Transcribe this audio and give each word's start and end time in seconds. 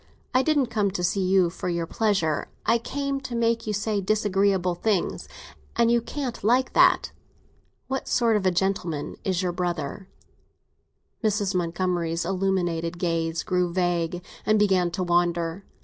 "I 0.33 0.41
didn't 0.41 0.71
come 0.71 0.89
to 0.89 1.03
see 1.03 1.21
you 1.21 1.51
for 1.51 1.69
your 1.69 1.85
pleasure; 1.85 2.47
I 2.65 2.79
came 2.79 3.21
to 3.21 3.35
make 3.35 3.67
you 3.67 3.73
say 3.73 4.01
disagreeable 4.01 4.73
things—and 4.73 5.91
you 5.91 6.01
can't 6.01 6.43
like 6.43 6.73
that. 6.73 7.11
What 7.87 8.07
sort 8.07 8.35
of 8.35 8.43
a 8.47 8.51
gentleman 8.51 9.17
is 9.23 9.43
your 9.43 9.51
brother?" 9.51 10.07
Mrs. 11.23 11.53
Montgomery's 11.53 12.25
illuminated 12.25 12.97
gaze 12.97 13.43
grew 13.43 13.71
vague, 13.71 14.23
and 14.43 14.57
began 14.57 14.89
to 14.89 15.03
wander. 15.03 15.65